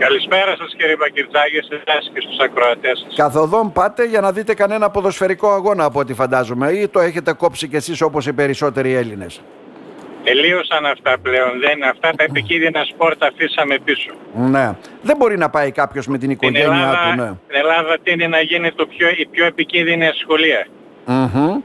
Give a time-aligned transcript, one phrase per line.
[0.00, 3.14] Καλησπέρα σας κύριε Μπακυρτζάκη, εσάς και στους ακροατές σας.
[3.16, 7.68] Καθοδόν πάτε για να δείτε κανένα ποδοσφαιρικό αγώνα από ό,τι φαντάζομαι ή το έχετε κόψει
[7.68, 9.40] κι εσείς όπως οι περισσότεροι Έλληνες;
[10.24, 14.10] Τελείωσαν αυτά πλέον, δεν αυτά τα επικίνδυνα σπορ τα αφήσαμε πίσω.
[14.34, 14.72] Ναι.
[15.02, 17.32] Δεν μπορεί να πάει κάποιος με την Στην οικογένειά Ελλάδα, του, ναι.
[17.44, 20.66] στην Ελλάδα τίνει να γίνει το πιο, η πιο επικίνδυνη ασχολία.
[21.06, 21.60] Μμμ.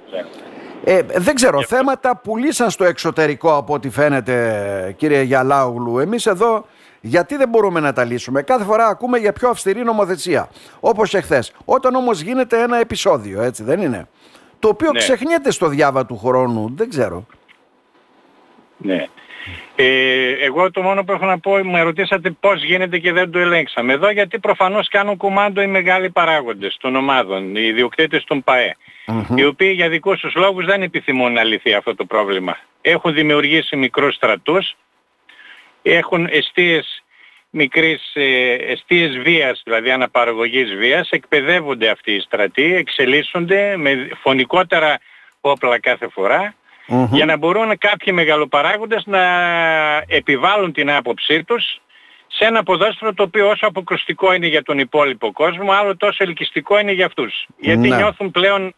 [0.88, 6.00] Ε, δεν ξέρω, θέματα πουλήσαν στο εξωτερικό από ό,τι φαίνεται κύριε Γιαλάουγλου.
[6.00, 6.66] Εμείς εδώ
[7.02, 10.50] γιατί δεν μπορούμε να τα λύσουμε; Κάθε φορά ακούμε για πιο αυστηρή νομοθεσία.
[10.79, 11.54] Όπως εχθές.
[11.66, 14.07] Όταν όμως γίνεται ένα επεισόδιο, έτσι δεν είναι;
[14.60, 14.98] Το οποίο Ναι.
[15.00, 16.74] ξεχνιέται στο διάβα του χρόνου.
[16.76, 17.26] Δεν ξέρω.
[18.78, 19.07] Ναι.
[19.76, 23.40] Ε, εγώ το μόνο που έχω να πω, με ρωτήσατε πώς γίνεται και δεν το
[23.40, 23.94] ελέγξαμε.
[23.94, 28.76] Εδώ γιατί προφανώς κάνουν κουμάντο οι μεγάλοι παράγοντες των ομάδων, οι ιδιοκτήτες των ΠΑΕ,
[29.36, 32.58] οι οποίοι για δικούς τους λόγους δεν επιθυμούν να λυθεί αυτό το πρόβλημα.
[32.81, 34.76] Έχουν δημιουργήσει μικρούς στρατούς,
[35.82, 37.04] έχουν εστίες
[37.56, 45.00] μικρής ε, εστίες βίας, δηλαδή αναπαραγωγής βίας, εκπαιδεύονται αυτοί οι στρατοί, εξελίσσονται με φωνικότερα
[45.42, 46.56] όπλα κάθε φορά,
[46.88, 47.08] Μμμ.
[47.11, 49.22] για να μπορούν κάποιοι μεγαλοπαράγοντες να
[50.08, 51.80] επιβάλλουν την άποψή τους
[52.28, 56.80] σε ένα ποδόσφαιρο το οποίο όσο αποκρουστικό είναι για τον υπόλοιπο κόσμο, άλλο τόσο ελκυστικό
[56.80, 57.45] είναι για αυτούς.
[57.58, 57.95] Γιατί Ναι.
[57.95, 58.73] νιώθουν πλέον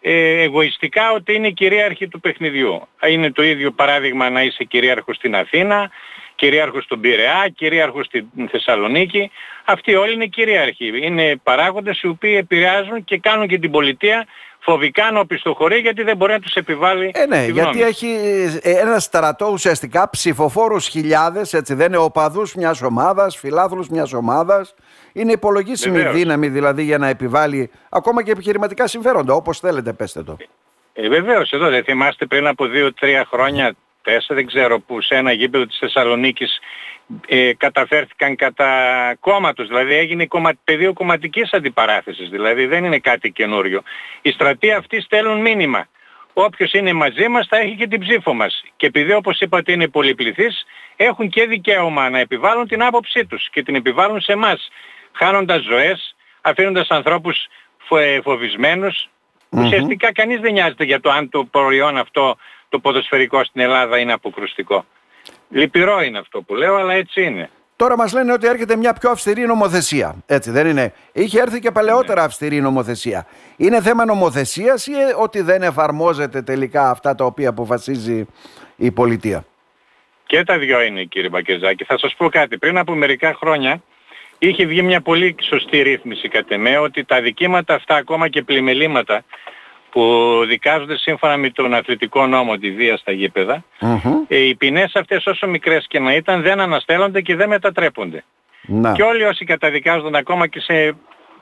[0.00, 2.88] ε, εγωιστικά ότι είναι κυρίαρχοι του παιχνιδιού.
[3.08, 5.90] Είναι το ίδιο παράδειγμα να είσαι κυρίαρχος στην Αθήνα,
[6.36, 9.30] κυρίαρχος στον Πειραιά, κυρίαρχος στην Θεσσαλονίκη.
[9.64, 10.92] Αυτοί όλοι είναι κυρίαρχοι.
[11.06, 14.26] Είναι παράγοντες οι οποίοι επηρεάζουν και κάνουν και την πολιτεία
[14.58, 17.80] φοβικά να οπισθοχωρεί γιατί δεν μπορεί να τους επιβάλλει Ε, ναι, τη γιατί γνώμη.
[17.82, 18.08] έχει
[18.62, 24.74] ε, ένα στρατό ουσιαστικά ψηφοφόρους χιλιάδες, έτσι δεν είναι οπαδούς μιας ομάδας, φιλάθλους μιας ομάδας.
[25.12, 26.14] Είναι υπολογίσιμη Βεβαίως.
[26.14, 30.36] δύναμη δηλαδή για να επιβάλλει ακόμα και επιχειρηματικά συμφέροντα, όπως θέλετε πέστε το.
[30.92, 33.74] Ε, βεβαίως εδώ δεν θυμάστε πριν από δύο-τρία χρόνια,
[34.06, 36.58] τέσσερα δεν ξέρω που σε ένα γήπεδο της Θεσσαλονίκης
[37.26, 38.70] ε, καταφέρθηκαν κατά
[39.20, 40.50] κόμματος, δηλαδή έγινε κομμα...
[40.64, 43.82] πεδίο κομματικής αντιπαράθεσης, δηλαδή δεν είναι κάτι καινούριο.
[44.22, 45.88] Οι στρατοί αυτοί στέλνουν μήνυμα.
[46.32, 48.62] Όποιος είναι μαζί μας θα έχει και την ψήφο μας.
[48.76, 50.64] Και επειδή όπως είπατε είναι πολυπληθείς,
[50.96, 54.68] έχουν και δικαίωμα να επιβάλλουν την άποψή τους και την επιβάλλουν σε εμάς.
[55.12, 57.46] Χάνοντας ζωές, αφήνοντας ανθρώπους
[57.78, 59.08] φο- ε, φοβισμένους,
[59.50, 62.36] Ουσιαστικά κανείς δεν νοιάζεται για το αν το προϊόν αυτό
[62.68, 64.84] το ποδοσφαιρικό στην Ελλάδα είναι αποκρουστικό.
[65.48, 67.50] Λυπηρό είναι αυτό που λέω, αλλά έτσι είναι.
[67.76, 70.14] Τώρα μας λένε ότι έρχεται μια πιο αυστηρή νομοθεσία.
[70.26, 70.92] Έτσι δεν είναι.
[71.12, 73.26] Είχε έρθει και παλαιότερα αυστηρή νομοθεσία.
[73.56, 78.26] Είναι θέμα νομοθεσίας ή ε, ότι δεν εφαρμόζεται τελικά αυτά τα οποία αποφασίζει
[78.76, 79.44] η πολιτεία;
[80.26, 81.84] Και τα δυο είναι κύριε Μπακεζάκη.
[81.84, 82.58] Θα σας πω κάτι.
[82.58, 83.82] Πριν από μερικά χρόνια
[84.38, 89.24] είχε βγει μια πολύ σωστή ρύθμιση κατ' εμέ ότι τα δικήματα αυτά ακόμα και πλημελήματα
[89.96, 94.24] που δικάζονται σύμφωνα με τον αθλητικό νόμο τη βία στα γήπεδα Μμμ.
[94.28, 98.24] ε, οι ποινές αυτές όσο μικρές και να ήταν δεν αναστέλλονται και δεν μετατρέπονται.
[98.60, 98.92] Να.
[98.92, 100.96] Και όλοι όσοι καταδικάζονταν ακόμα και σε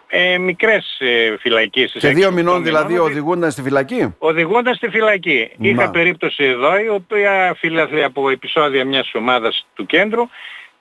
[0.06, 2.00] ε, μικρές ε, φυλακίσεις.
[2.00, 5.50] Και έξω δύο από μηνών το δηλαδή μηνών, οδηγούνταν στη φυλακή; οδηγούνταν στη φυλακή.
[5.56, 5.68] Να.
[5.68, 10.28] Είχα περίπτωση εδώ, η οποία φίλαθλοι από επεισόδια μιας ομάδας του κέντρου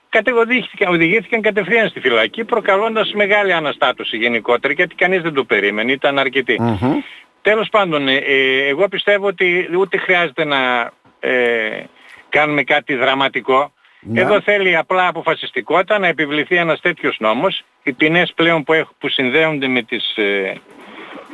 [0.09, 6.19] κατηγορήθηκαν, οδηγήθηκαν κατευθείαν στη φυλακή προκαλώντας μεγάλη αναστάτωση γενικότερα γιατί κανείς δεν το περίμενε, ήταν
[6.19, 6.61] αρκετοί.
[6.61, 7.01] Μμμ.
[7.43, 11.83] Τέλος πάντων, ε, ε, εγώ πιστεύω ότι ούτε χρειάζεται να ε,
[12.29, 13.73] κάνουμε κάτι δραματικό.
[13.99, 14.21] Ναι.
[14.21, 17.63] Εδώ θέλει απλά αποφασιστικότητα να επιβληθεί ένας τέτοιος νόμος.
[17.83, 20.61] Οι ποινές πλέον που, έχουν, που συνδέονται με, τις, ε,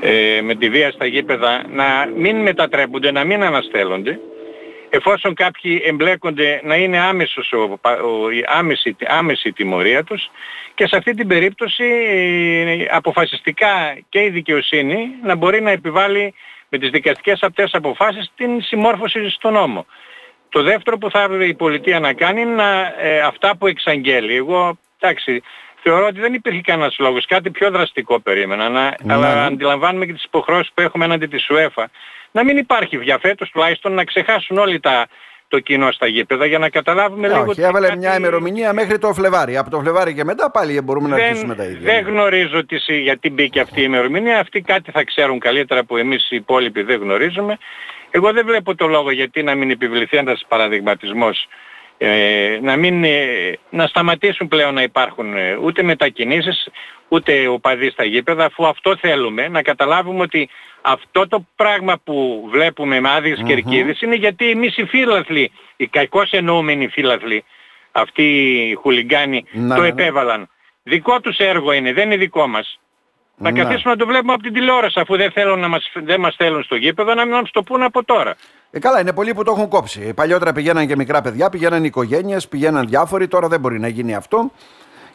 [0.01, 4.19] ε, με τη βία στα γήπεδα να μην μετατρέπονται, να μην αναστέλλονται.
[4.89, 10.29] Εφόσον κάποιοι εμπλέκονται να είναι άμεσος ο, ο, η άμεση, άμεση η τιμωρία τους
[10.73, 16.33] και σε αυτή την περίπτωση ε, αποφασιστικά και η δικαιοσύνη να μπορεί να επιβάλλει
[16.69, 19.85] με τις δικαστικές αυτές αποφάσεις την συμμόρφωση στο νόμο.
[20.49, 24.35] Το δεύτερο που θα έπρεπε η πολιτεία να κάνει είναι να, ε, αυτά που εξαγγέλει.
[24.35, 25.41] Εγώ, εντάξει,
[25.81, 27.25] θεωρώ ότι δεν υπήρχε κανένας λόγος.
[27.25, 28.69] Κάτι πιο δραστικό περίμενα.
[28.69, 29.41] Να, Ναι, αλλά ναι.
[29.45, 31.85] αντιλαμβάνουμε και τις υποχρεώσεις που έχουμε έναντι της UEFA.
[32.31, 35.07] Να μην υπάρχει για φέτος τουλάχιστον να ξεχάσουν όλοι τα,
[35.47, 37.39] το κοινό στα γήπεδα για να καταλάβουμε λίγο...
[37.39, 39.57] Όχι, ότι έβαλε κάτι- μια ημερομηνία μέχρι το Φλεβάρι.
[39.57, 41.93] Από το Φλεβάρι και μετά πάλι μπορούμε να αρχίσουμε τα δεν, ίδια.
[41.93, 44.39] δεν γνωρίζω τι, συ- γιατί μπήκε αυτή η ημερομηνία.
[44.39, 47.57] Αυτοί κάτι θα ξέρουν καλύτερα που εμείς οι υπόλοιποι δεν γνωρίζουμε.
[48.11, 51.47] Εγώ δεν βλέπω το λόγο γιατί να μην επιβληθεί ένας παραδειγματισμός.
[52.01, 56.67] Ε, να, μην, ε, να σταματήσουν πλέον να υπάρχουν ε, ούτε μετακινήσεις
[57.07, 60.49] ούτε οπαδοί στα γήπεδα αφού αυτό θέλουμε να καταλάβουμε ότι
[60.81, 66.31] αυτό το πράγμα που βλέπουμε με άδειες κερκίδες είναι γιατί εμείς οι φίλαθλοι, οι κακώς
[66.31, 67.43] εννοούμενοι φίλαθλοι
[67.91, 69.87] αυτοί οι χουλιγκάνοι Να, το ναι.
[69.87, 70.49] επέβαλαν.
[70.83, 72.79] Δικό τους έργο είναι, δεν είναι δικό μας.
[73.41, 73.63] Να Ναι.
[73.63, 76.63] καθίσουμε να το βλέπουμε από την τηλεόραση αφού δεν, θέλουν να μας, δεν μας θέλουν
[76.63, 78.35] στο γήπεδο να μην μας το πούν από τώρα.
[78.71, 80.13] Ε, καλά, είναι πολλοί που το έχουν κόψει.
[80.13, 83.27] Παλιότερα πηγαίναν και μικρά παιδιά, πηγαίναν οικογένειες, πηγαίναν διάφοροι.
[83.27, 84.51] Τώρα δεν μπορεί να γίνει αυτό.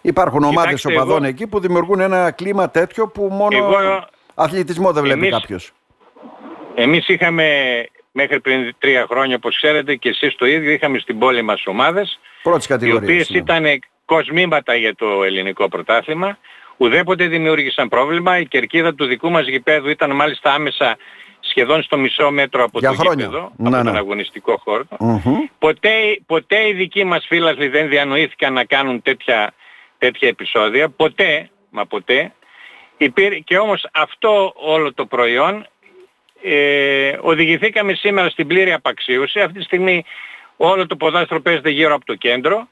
[0.03, 4.07] Υπάρχουν ομάδες οπαδών εκεί που δημιουργούν ένα κλίμα τέτοιο που μόνο εγώ...
[4.35, 5.31] αθλητισμό δεν βλέπει εμείς...
[5.31, 5.73] κάποιος.
[6.75, 7.47] Εμείς είχαμε
[8.13, 12.21] μέχρι πριν τρία χρόνια όπως ξέρετε και εσείς το ίδιο είχαμε στην πόλη μας ομάδες
[12.81, 13.39] οι οποίες ναι.
[13.39, 13.65] ήταν
[14.05, 16.39] κοσμήματα για το ελληνικό πρωτάθλημα
[16.77, 20.97] ουδέποτε δημιούργησαν πρόβλημα η κερκίδα του δικού μας γηπέδου ήταν μάλιστα άμεσα
[21.41, 23.25] σχεδόν στο μισό μέτρο από για το χρόνια.
[23.25, 23.83] γήπεδο, από ναι.
[23.83, 24.85] τον αγωνιστικό χώρο.
[25.59, 25.91] Ποτέ,
[26.27, 29.53] ποτέ οι δικοί μας φίλαθλοι δεν διανοήθηκαν να κάνουν τέτοια,
[29.99, 32.33] τέτοια επεισόδια, ποτέ, μα ποτέ.
[32.97, 35.67] Υπήρ, και όμως αυτό όλο το προϊόν
[36.43, 39.41] ε, οδηγηθήκαμε σήμερα στην πλήρη απαξίωση.
[39.41, 40.05] Αυτή τη στιγμή
[40.57, 42.69] όλο το ποδάστρο παίζεται γύρω από το κέντρο.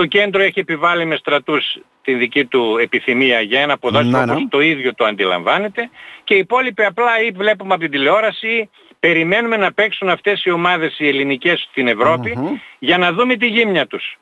[0.00, 4.60] Το κέντρο έχει επιβάλει με στρατούς την δική του επιθυμία για ένα ποδάστρο όπως το
[4.60, 5.90] ίδιο το αντιλαμβάνεται
[6.24, 8.70] και οι υπόλοιποι απλά ή βλέπουμε από την τηλεόραση
[9.00, 12.38] περιμένουμε να παίξουν αυτές οι ομάδες οι ελληνικές στην ευρωπη
[12.78, 14.18] για να δούμε τη γύμνια τους.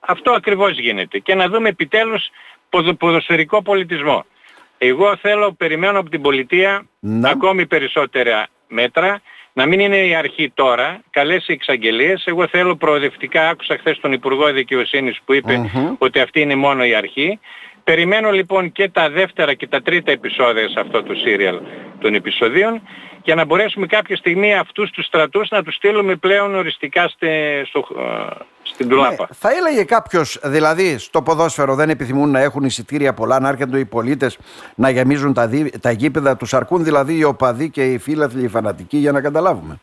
[0.00, 2.28] Αυτό ακριβώς γίνεται και να δούμε επιτέλους
[2.98, 4.24] ποδοσφαιρικό πολιτισμό.
[4.78, 6.86] Εγώ θέλω, περιμένω από την πολιτεία
[7.22, 9.20] ακόμη περισσότερα μέτρα,
[9.52, 12.22] να μην είναι η αρχή τώρα, καλές εξαγγελίες.
[12.26, 16.94] Εγώ θέλω προοδευτικά, άκουσα χθες τον Υπουργό Δικαιοσύνης που ειπε ότι αυτή είναι μόνο η
[16.94, 17.38] αρχή.
[17.84, 21.60] Περιμένω λοιπόν και τα δεύτερα και τα τρίτα επεισόδια σε αυτό το σύριαλ
[22.00, 22.82] των επεισοδίων
[23.22, 27.86] για να μπορέσουμε κάποια στιγμή αυτούς τους στρατούς να τους στείλουμε πλέον οριστικά στε, στο,
[27.98, 28.44] ε,
[28.80, 29.26] στην τουλάπα.
[29.28, 33.78] Ναι, θα έλεγε κάποιος, δηλαδή στο ποδόσφαιρο δεν επιθυμούν να έχουν εισιτήρια πολλά, να έρχονται
[33.78, 34.38] οι πολίτες
[34.74, 38.48] να γεμίζουν τα, δι, τα γήπεδα, τους αρκούν δηλαδή οι οπαδοί και οι φίλαθλοι, οι
[38.48, 39.80] φανατικοί για να καταλάβουμε.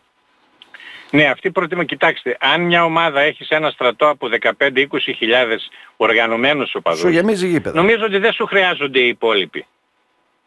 [1.11, 1.83] Ναι, αυτή προτιμώ.
[1.83, 4.29] Κοιτάξτε, αν μια ομάδα έχει σε ένα στρατό από
[4.59, 4.85] 15-20
[5.17, 7.75] χιλιάδες οργανωμένους οπαδούς, σου γεμίζει γήπεδο.
[7.75, 9.65] νομίζω ότι δεν σου χρειάζονται οι υπόλοιποι.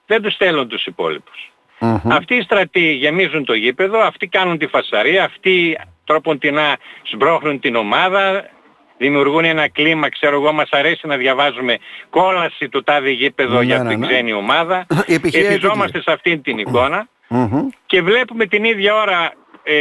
[0.07, 1.53] Δεν τους στέλνουν τους υπόλοιπους.
[1.81, 2.11] Mm-hmm.
[2.11, 6.59] Αυτοί οι στρατοί γεμίζουν το γήπεδο, αυτοί κάνουν τη φασαρία, αυτοί τρόπον την
[7.03, 8.51] σμπρώχνουν την ομάδα,
[8.99, 11.79] δημιουργούν ένα κλίμα, ξέρω εγώ, μας αρέσει να διαβάζουμε
[12.11, 14.07] κόλαση του τάδε γήπεδο ναι, για ναι, την ναι.
[14.07, 14.87] ξένη ομάδα.
[15.33, 17.67] Επιζόμαστε σε αυτήν την εικόνα mm-hmm.
[17.87, 19.33] και βλέπουμε την ίδια ώρα
[19.63, 19.75] ε,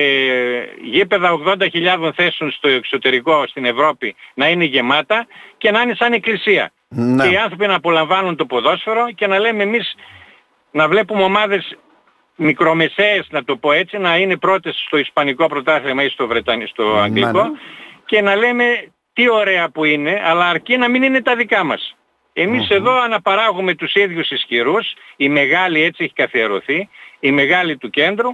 [0.81, 6.71] γήπεδα 80.000 θέσεων στο εξωτερικό στην Ευρώπη να είναι γεμάτα και να είναι σαν εκκλησία.
[7.21, 9.95] Και οι άνθρωποι να απολαμβάνουν το ποδόσφαιρο και να λέμε εμείς
[10.71, 11.77] να βλέπουμε ομάδες
[12.39, 16.65] μικρομεσαίες να το πω έτσι να είναι πρώτες στο Ισπανικό πρωτάθλημα ή στο, Βρετανι...
[16.65, 17.49] στο ναι, Αγγλικό ναι.
[18.05, 18.65] και να λέμε
[19.13, 21.95] τι ωραία που είναι αλλά αρκεί να μην είναι τα δικά μας.
[22.33, 26.89] Εμείς εδώ αναπαράγουμε τους ίδιους ισχυρούς, η μεγάλη έτσι έχει καθιερωθεί,
[27.19, 28.29] η μεγάλη του κέντρου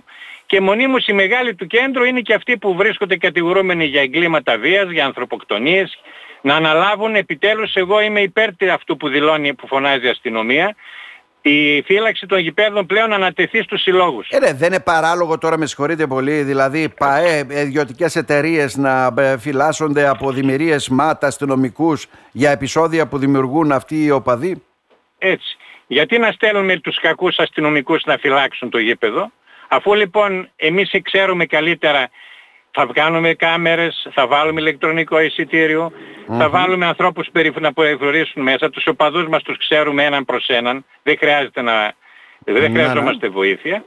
[0.45, 4.89] και μονίμως η μεγάλη του κέντρου είναι και αυτοί που βρίσκονται κατηγορούμενοι για εγκλήματα βίας,
[4.91, 5.99] για ανθρωποκτονίες,
[6.41, 10.75] να αναλάβουν επιτέλους εγώ είμαι υπέρ αυτού που δηλώνει, που φωνάζει η αστυνομία,
[11.49, 14.29] η φύλαξη των γηπέδων πλέον ανατεθεί στους συλλόγους.
[14.29, 20.07] Ε, δεν είναι παράλογο τώρα, με συγχωρείτε πολύ, δηλαδή ΠΑΕ, ιδιωτικές εταιρείες να ε, φυλάσσονται
[20.07, 24.63] από δημιουργίες ΜΑΤ αστυνομικούς για επεισόδια που δημιουργούν αυτοί οι οπαδοί;
[25.17, 25.57] Έτσι.
[25.87, 29.31] Γιατί να στέλνουμε τους κακούς αστυνομικούς να φυλάξουν το γήπεδο,
[29.67, 32.09] αφού λοιπόν εμείς ξέρουμε καλύτερα
[32.75, 35.19] θα κάνουμε κάμερες, θα βάλουμε ηλεκτρονικό
[36.37, 37.29] θα βάλουμε ανθρώπους
[37.59, 41.93] να περιφρορήσουν μέσα, τους οπαδούς μας τους ξέρουμε έναν προς έναν, δεν χρειάζεται να...
[42.47, 43.33] Δεν ναι, χρειαζόμαστε ναι.
[43.33, 43.83] βοήθεια.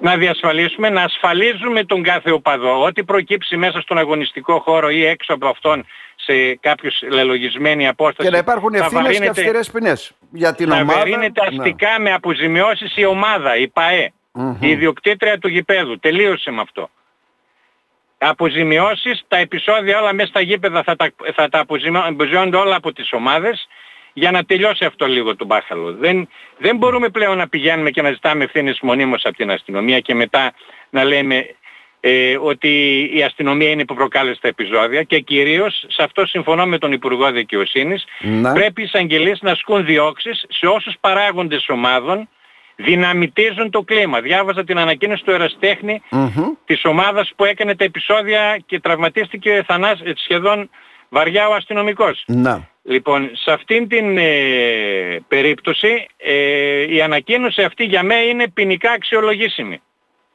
[0.00, 2.82] Να διασφαλίσουμε, να ασφαλίζουμε τον κάθε οπαδό.
[2.84, 8.28] Ό,τι προκύψει μέσα στον αγωνιστικό χώρο ή έξω από αυτόν σε κάποιους λελογισμένη απόσταση.
[8.28, 10.84] Και να υπάρχουν ευθύνες και αυστηρές ποινές για την ομάδα.
[10.84, 11.56] Να βαρύνεται ναι.
[11.56, 14.12] αστικά με αποζημιώσεις η εξω η ΠΑΕ,
[14.60, 15.98] η ιδιοκτήτρια του γηπέδου.
[15.98, 16.90] Τελείωσε με αυτό
[18.28, 23.12] αποζημιώσεις, τα επεισόδια όλα μέσα στα γήπεδα θα τα, θα τα αποζημιώνονται όλα από τις
[23.12, 23.68] ομάδες.
[24.12, 25.92] Για να τελειώσει αυτό λίγο το μπάχαλο.
[25.92, 30.14] Δεν, δεν μπορούμε πλέον να πηγαίνουμε και να ζητάμε ευθύνες μονίμως από την αστυνομία και
[30.14, 30.52] μετά
[30.90, 31.46] να λέμε
[32.00, 35.02] ε, ότι η αστυνομία είναι που προκάλεσε τα επεισόδια.
[35.02, 38.04] Και κυρίως, σε αυτό συμφωνώ με τον Υπουργό Δικαιοσύνης,
[38.52, 42.28] πρέπει οι εισαγγελίες να ασκούν διώξεις σε όσους παράγοντες ομάδων
[42.84, 44.20] δυναμητίζουν το κλίμα.
[44.20, 46.56] Διάβαζα την ανακοίνωση του εραστέχνη mm-hmm.
[46.64, 50.70] της ομάδας που έκανε τα επεισόδια και τραυματίστηκε θανάς, ε, σχεδόν
[51.08, 52.22] βαριά ο αστυνομικός.
[52.26, 52.68] Να.
[52.82, 54.24] Λοιπόν, σε αυτήν την ε,
[55.28, 59.80] περίπτωση ε, η ανακοίνωση αυτή για μένα είναι ποινικά αξιολογήσιμη.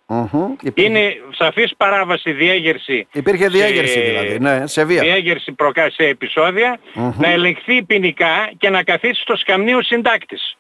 [0.08, 0.72] Mm-hmm.
[0.74, 3.08] Είναι σαφής παράβαση διέγερση.
[3.14, 5.02] Υπήρχε διέγερση δηλαδή, ναι, σε βία.
[5.02, 5.56] Διέγερση
[5.88, 7.14] σε επεισόδια, mm-hmm.
[7.18, 10.58] να ελεγχθεί ποινικά και να καθίσει στο σκαμνίο συντάκτης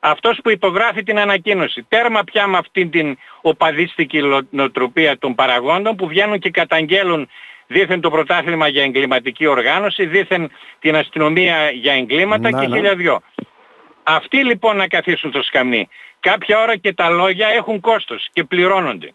[0.00, 1.86] αυτός που υπογράφει την ανακοίνωση.
[1.88, 7.28] Τέρμα πια με αυτήν την οπαδίστικη νοοτροπία των παραγόντων που βγαίνουν και καταγγέλουν
[7.66, 12.76] δήθεν το πρωτάθλημα για εγκληματική οργάνωση, δήθεν την αστυνομία για εγκλήματα και ναι.
[12.76, 13.20] χίλια δυο.
[14.02, 15.88] Αυτοί λοιπόν να καθίσουν στο σκαμνί.
[16.20, 19.14] Κάποια ώρα και τα λόγια έχουν κόστος και πληρώνονται.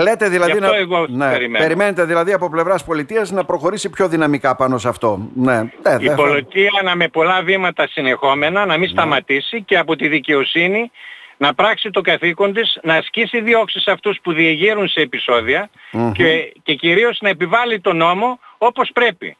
[0.00, 0.76] Λέτε δηλαδή να...
[0.76, 5.30] εγώ ναι, περιμένετε δηλαδή από πλευράς πολιτείας να προχωρήσει πιο δυναμικά πάνω σε αυτό.
[5.34, 5.58] Ναι.
[5.82, 8.86] Ε, η πολιτεία να με πολλά βήματα συνεχόμενα να μην ναι.
[8.86, 10.90] σταματήσει και από τη δικαιοσύνη
[11.36, 15.70] να πράξει το καθήκον της, να ασκήσει διώξεις αυτούς που διεγείρουν σε επεισοδια
[16.12, 19.36] και, και κυρίως να επιβάλλει τον νόμο όπως πρέπει.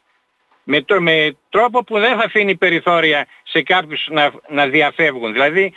[0.64, 5.32] Με, με τρόπο που δεν θα αφήνει περιθώρια σε κάποιους να, να διαφεύγουν.
[5.32, 5.74] Δηλαδή,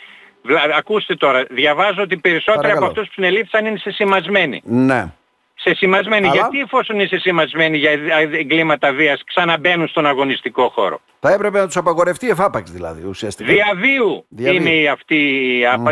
[0.76, 4.62] ακούστε τώρα, διαβάζω ότι περισσότεροι από αυτούς που συνελήφθησαν είναι σεσημασμένοι.
[4.64, 5.12] Ναι.
[5.54, 6.26] Σεσημασμένοι.
[6.26, 6.34] Αλλά...
[6.34, 7.90] Γιατί εφόσον είναι σεσημασμένοι για
[8.32, 11.00] εγκλήματα βίας ξαναμπαίνουν στον αγωνιστικό χώρο.
[11.20, 13.52] Θα έπρεπε να τους απαγορευτεί εφάπαξ δηλαδή ουσιαστικά.
[13.52, 15.16] Διαβίου, είναι αυτή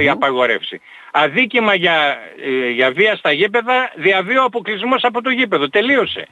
[0.01, 0.81] η απαγορεύση.
[1.13, 5.69] Αδίκημα για, ε, για βία στα γήπεδα, διαβίου αποκλεισμός από το γήπεδο.
[5.69, 6.27] Τελείωσε.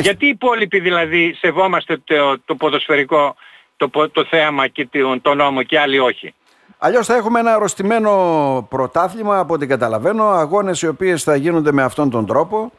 [0.00, 3.36] Γιατί οι υπόλοιποι δηλαδή σεβόμαστε το, το ποδοσφαιρικό
[3.78, 4.88] το, το θέαμα και
[5.22, 6.34] το νόμο και άλλοι όχι.
[6.78, 11.82] Αλλιώς θα έχουμε ένα αρρωστημένο πρωτάθλημα από ό,τι καταλαβαίνω, αγώνες οι οποίες θα γίνονται με
[11.82, 12.72] αυτόν τον τρόπο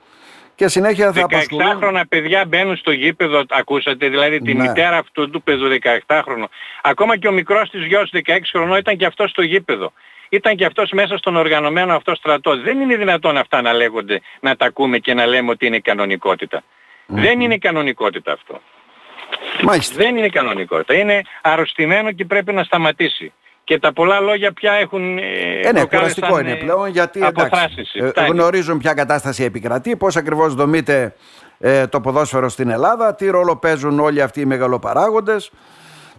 [0.60, 1.96] και συνέχεια θα απασχολούν...
[1.96, 4.68] 16 παιδιά μπαίνουν στο γήπεδο, ακούσατε, δηλαδή τη ναι.
[4.68, 5.66] μητέρα αυτού του παιδού
[6.06, 6.46] 17χρονου.
[6.82, 8.20] Ακόμα και ο μικρός της γιος 16
[8.52, 9.92] χρονών ήταν και αυτός στο γήπεδο.
[10.30, 12.58] Ήταν και αυτός μέσα στον οργανωμένο αυτό στρατό.
[12.58, 16.64] Δεν είναι δυνατόν αυτά να λέγονται, να τα ακούμε και να λέμε ότι είναι κανονικότητα.
[17.06, 18.62] Δεν είναι κανονικότητα αυτό.
[19.64, 19.96] Μάλιστα.
[19.96, 20.94] Δεν είναι κανονικότητα.
[20.94, 23.34] Είναι αρρωστημένο και πρέπει να σταματήσει.
[23.64, 25.24] Και τα πολλά λόγια πια έχουν ε,
[25.64, 27.82] ε ναι, κουραστικό είναι πλέον γιατί εντάξει,
[28.16, 31.16] ε, γνωρίζουν ποια κατάσταση επικρατεί, πώς ακριβώς δομείται
[31.60, 35.52] ε, το ποδόσφαιρο στην Ελλάδα, τι ρόλο παίζουν όλοι αυτοί οι μεγαλοπαράγοντες.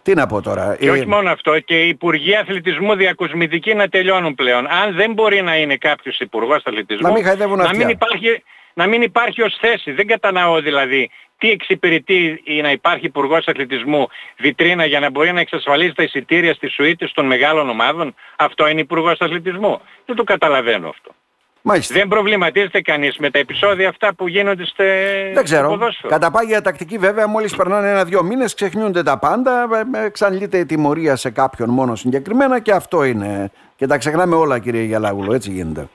[0.02, 0.76] Τι να πω τώρα.
[0.80, 4.66] Και όχι μόνο αυτό, και οι Υπουργοί Αθλητισμού διακοσμητικοί να τελειώνουν πλέον.
[4.66, 8.42] Αν δεν μπορεί να είναι κάποιος Υπουργός Αθλητισμού, να μην, να μην, υπάρχει,
[8.74, 9.92] να μην υπάρχει ως θέση.
[9.92, 15.92] Δεν καταναώ δηλαδή τι εξυπηρετεί να υπάρχει υπουργός αθλητισμού βιτρίνα για να μπορεί να εξασφαλίζει
[15.92, 19.80] τα εισιτήρια στις σουίτες των μεγάλων ομάδων; Αυτό είναι υπουργός αθλητισμού.
[20.06, 21.14] Δεν το καταλαβαίνω αυτό.
[21.62, 21.94] Μάλιστα.
[21.94, 24.84] Δεν προβληματίζεται κανείς με τα επεισόδια αυτά που γίνονται στο
[25.34, 25.68] Δεν ξέρω.
[25.68, 26.08] Ποδόσφαιρο.
[26.08, 29.68] Κατά πάγια τακτική βέβαια μόλις περνάνε ένα-δυο μήνες ξεχνιούνται τα πάντα,
[30.04, 33.50] εξαντλείται η τιμωρία σε κάποιον μόνο συγκεκριμένα και αυτό είναι.
[33.76, 35.88] Και τα ξεχνάμε όλα κύριε Γιαλάγουλο, έτσι γίνεται.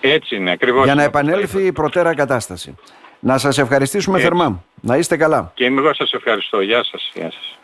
[0.00, 0.84] Έτσι είναι ακριβώς.
[0.84, 2.74] Για να επανέλθει η προτέρα κατάσταση.
[3.20, 4.64] Να σας ευχαριστήσουμε θερμά.
[4.80, 5.50] Να είστε καλά.
[5.54, 6.60] Και εγώ σας ευχαριστώ.
[6.60, 7.10] Γεια σας.
[7.14, 7.58] Γεια σας.